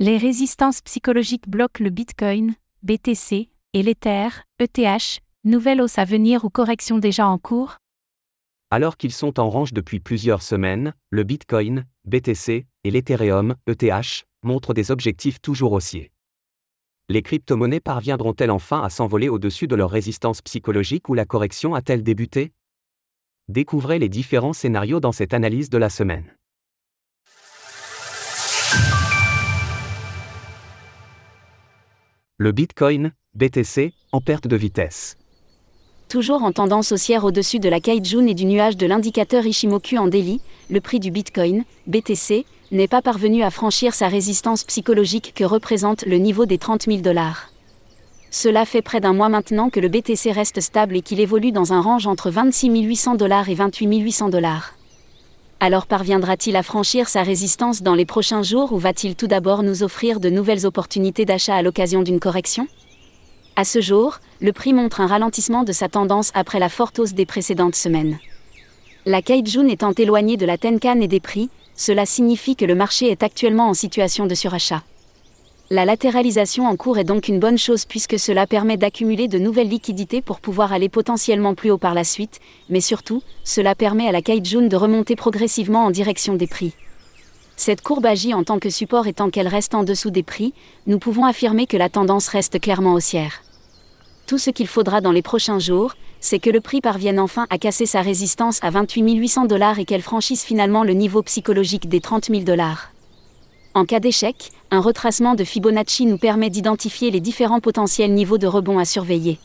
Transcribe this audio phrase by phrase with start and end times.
[0.00, 2.54] Les résistances psychologiques bloquent le Bitcoin,
[2.84, 4.28] BTC, et l'Ether,
[4.60, 7.78] ETH, nouvelle hausse à venir ou correction déjà en cours?
[8.70, 14.72] Alors qu'ils sont en range depuis plusieurs semaines, le Bitcoin, BTC, et l'Ethereum, ETH, montrent
[14.72, 16.12] des objectifs toujours haussiers.
[17.08, 22.04] Les crypto-monnaies parviendront-elles enfin à s'envoler au-dessus de leur résistance psychologique ou la correction a-t-elle
[22.04, 22.52] débuté?
[23.48, 26.37] Découvrez les différents scénarios dans cette analyse de la semaine.
[32.40, 35.16] Le Bitcoin, BTC, en perte de vitesse.
[36.08, 40.06] Toujours en tendance haussière au-dessus de la Kaijun et du nuage de l'indicateur Ishimoku en
[40.06, 45.42] Delhi, le prix du Bitcoin, BTC, n'est pas parvenu à franchir sa résistance psychologique que
[45.42, 47.50] représente le niveau des 30 000 dollars.
[48.30, 51.72] Cela fait près d'un mois maintenant que le BTC reste stable et qu'il évolue dans
[51.72, 54.77] un range entre 26 800 dollars et 28 800 dollars.
[55.60, 59.82] Alors parviendra-t-il à franchir sa résistance dans les prochains jours ou va-t-il tout d'abord nous
[59.82, 62.68] offrir de nouvelles opportunités d'achat à l'occasion d'une correction?
[63.56, 67.12] À ce jour, le prix montre un ralentissement de sa tendance après la forte hausse
[67.12, 68.20] des précédentes semaines.
[69.04, 73.10] La Kaijun étant éloignée de la Tenkan et des prix, cela signifie que le marché
[73.10, 74.84] est actuellement en situation de surachat.
[75.70, 79.68] La latéralisation en cours est donc une bonne chose puisque cela permet d'accumuler de nouvelles
[79.68, 84.12] liquidités pour pouvoir aller potentiellement plus haut par la suite, mais surtout, cela permet à
[84.12, 86.72] la Kaijun de remonter progressivement en direction des prix.
[87.56, 90.54] Cette courbe agit en tant que support et tant qu'elle reste en dessous des prix,
[90.86, 93.42] nous pouvons affirmer que la tendance reste clairement haussière.
[94.26, 97.58] Tout ce qu'il faudra dans les prochains jours, c'est que le prix parvienne enfin à
[97.58, 102.00] casser sa résistance à 28 800 dollars et qu'elle franchisse finalement le niveau psychologique des
[102.00, 102.90] 30 000 dollars.
[103.74, 108.46] En cas d'échec, un retracement de Fibonacci nous permet d'identifier les différents potentiels niveaux de
[108.46, 109.38] rebond à surveiller.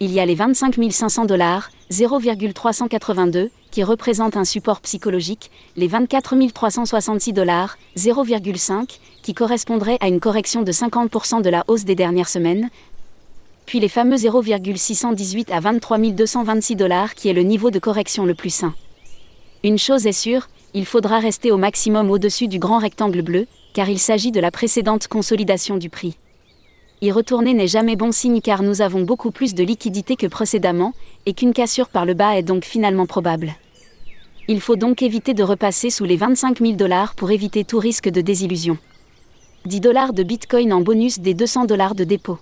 [0.00, 6.36] Il y a les 25 500 dollars, 0,382, qui représentent un support psychologique, les 24
[6.52, 12.28] 366 dollars, 0,5, qui correspondraient à une correction de 50% de la hausse des dernières
[12.28, 12.70] semaines,
[13.66, 18.34] puis les fameux 0,618 à 23 226 dollars qui est le niveau de correction le
[18.34, 18.72] plus sain.
[19.64, 23.88] Une chose est sûre, il faudra rester au maximum au-dessus du grand rectangle bleu, car
[23.88, 26.16] il s'agit de la précédente consolidation du prix.
[27.00, 30.94] Y retourner n'est jamais bon signe car nous avons beaucoup plus de liquidités que précédemment,
[31.26, 33.54] et qu'une cassure par le bas est donc finalement probable.
[34.48, 38.08] Il faut donc éviter de repasser sous les 25 000 dollars pour éviter tout risque
[38.08, 38.78] de désillusion.
[39.66, 42.38] 10 dollars de Bitcoin en bonus des 200 dollars de dépôt.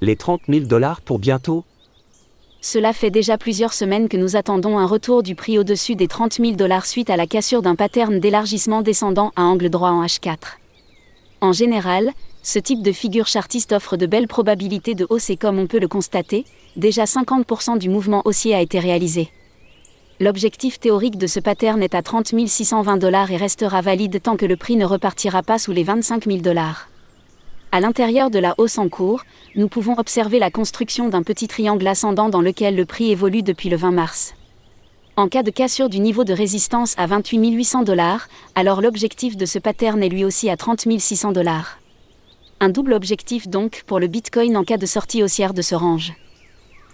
[0.00, 1.64] Les 30 000 dollars pour bientôt
[2.66, 6.38] cela fait déjà plusieurs semaines que nous attendons un retour du prix au-dessus des 30
[6.40, 10.58] 000 dollars suite à la cassure d'un pattern d'élargissement descendant à angle droit en H4.
[11.40, 12.10] En général,
[12.42, 15.78] ce type de figure chartiste offre de belles probabilités de hausse et comme on peut
[15.78, 16.44] le constater,
[16.74, 19.28] déjà 50% du mouvement haussier a été réalisé.
[20.18, 24.44] L'objectif théorique de ce pattern est à 30 620 dollars et restera valide tant que
[24.44, 26.88] le prix ne repartira pas sous les 25 000 dollars.
[27.72, 31.86] À l'intérieur de la hausse en cours, nous pouvons observer la construction d'un petit triangle
[31.86, 34.34] ascendant dans lequel le prix évolue depuis le 20 mars.
[35.16, 39.46] En cas de cassure du niveau de résistance à 28 800 dollars, alors l'objectif de
[39.46, 41.78] ce pattern est lui aussi à 30 600 dollars.
[42.60, 46.14] Un double objectif donc pour le Bitcoin en cas de sortie haussière de ce range.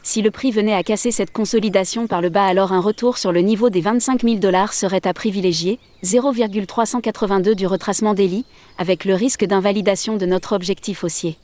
[0.05, 3.31] Si le prix venait à casser cette consolidation par le bas, alors un retour sur
[3.31, 8.45] le niveau des 25 000 dollars serait à privilégier, 0,382 du retracement d'Eli,
[8.79, 11.39] avec le risque d'invalidation de notre objectif haussier.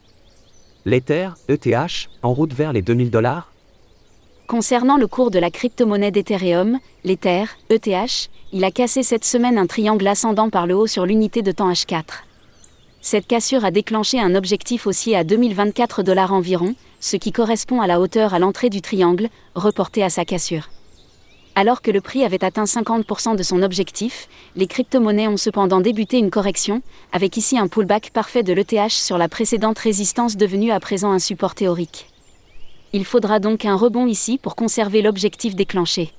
[0.84, 3.52] L'Ether, ETH, en route vers les 2000 dollars?
[4.48, 9.66] Concernant le cours de la crypto-monnaie d'Ethereum, l'Ether, ETH, il a cassé cette semaine un
[9.66, 12.02] triangle ascendant par le haut sur l'unité de temps H4.
[13.10, 17.86] Cette cassure a déclenché un objectif haussier à 2024 dollars environ, ce qui correspond à
[17.86, 20.68] la hauteur à l'entrée du triangle, reporté à sa cassure.
[21.54, 26.18] Alors que le prix avait atteint 50% de son objectif, les crypto-monnaies ont cependant débuté
[26.18, 30.78] une correction, avec ici un pullback parfait de l'ETH sur la précédente résistance devenue à
[30.78, 32.10] présent un support théorique.
[32.92, 36.12] Il faudra donc un rebond ici pour conserver l'objectif déclenché.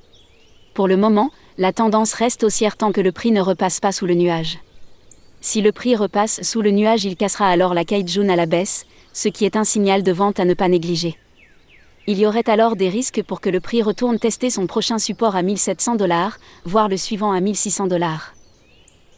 [0.74, 1.30] Pour le moment,
[1.60, 4.58] la tendance reste haussière tant que le prix ne repasse pas sous le nuage.
[5.42, 8.86] Si le prix repasse sous le nuage, il cassera alors la Kaijun à la baisse,
[9.14, 11.18] ce qui est un signal de vente à ne pas négliger.
[12.08, 15.36] Il y aurait alors des risques pour que le prix retourne tester son prochain support
[15.36, 18.34] à 1700 dollars, voire le suivant à 1600 dollars.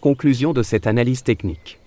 [0.01, 1.79] Conclusion de cette analyse technique.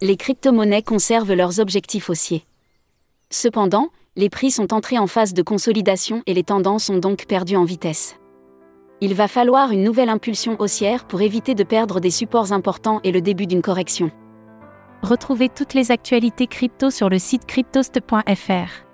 [0.00, 2.44] Les crypto-monnaies conservent leurs objectifs haussiers.
[3.30, 7.56] Cependant, les prix sont entrés en phase de consolidation et les tendances ont donc perdu
[7.56, 8.16] en vitesse.
[9.00, 13.12] Il va falloir une nouvelle impulsion haussière pour éviter de perdre des supports importants et
[13.12, 14.10] le début d'une correction.
[15.02, 18.84] Retrouvez toutes les actualités crypto sur le site cryptost.fr.